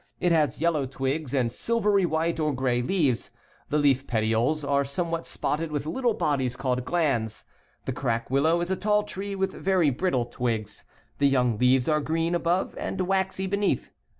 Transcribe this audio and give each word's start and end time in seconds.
It 0.19 0.31
has 0.31 0.59
yellow 0.59 0.87
twigs, 0.87 1.31
and 1.31 1.51
silvery 1.51 2.07
white 2.07 2.39
or 2.39 2.53
gray 2.55 2.81
leaves. 2.81 3.29
The 3.69 3.77
leaf 3.77 4.07
petioles 4.07 4.63
are 4.65 4.83
somewhat 4.83 5.27
spotted 5.27 5.71
with 5.71 5.85
little 5.85 6.15
bodies 6.15 6.55
called 6.55 6.85
glands. 6.85 7.45
The 7.85 7.93
crack 7.93 8.31
willow 8.31 8.61
is 8.61 8.71
a 8.71 8.75
tall 8.75 9.03
tree 9.03 9.35
with 9.35 9.53
very 9.53 9.91
brittle 9.91 10.25
twigs. 10.25 10.85
The 11.19 11.27
young 11.27 11.55
leaves 11.59 11.87
are 11.87 11.99
green 12.01 12.33
above 12.33 12.75
and 12.79 13.01
waxy 13.01 13.45
beneath. 13.45 13.91